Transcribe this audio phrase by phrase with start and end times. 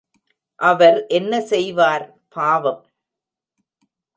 [0.59, 2.05] அவர் என்ன செய்வார்,
[2.29, 2.81] பாவம்!